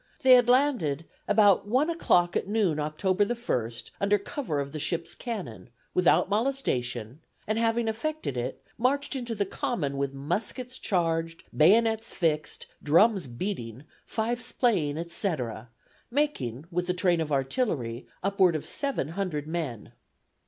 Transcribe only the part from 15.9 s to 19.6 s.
making, with the train of artillery, upward of seven hundred